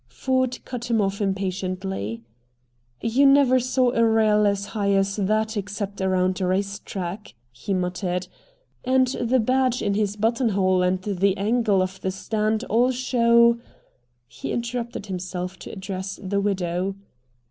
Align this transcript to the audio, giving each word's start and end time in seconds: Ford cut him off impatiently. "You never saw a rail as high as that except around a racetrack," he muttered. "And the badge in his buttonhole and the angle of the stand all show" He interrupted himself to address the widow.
Ford 0.09 0.57
cut 0.65 0.89
him 0.89 0.99
off 0.99 1.21
impatiently. 1.21 2.23
"You 3.03 3.27
never 3.27 3.59
saw 3.59 3.91
a 3.91 4.03
rail 4.03 4.47
as 4.47 4.65
high 4.73 4.93
as 4.93 5.15
that 5.17 5.55
except 5.55 6.01
around 6.01 6.41
a 6.41 6.47
racetrack," 6.47 7.35
he 7.51 7.75
muttered. 7.75 8.27
"And 8.83 9.05
the 9.09 9.39
badge 9.39 9.83
in 9.83 9.93
his 9.93 10.15
buttonhole 10.15 10.81
and 10.81 10.99
the 11.03 11.37
angle 11.37 11.83
of 11.83 12.01
the 12.01 12.09
stand 12.09 12.63
all 12.63 12.89
show" 12.89 13.59
He 14.27 14.51
interrupted 14.51 15.05
himself 15.05 15.59
to 15.59 15.71
address 15.71 16.19
the 16.23 16.41
widow. 16.41 16.95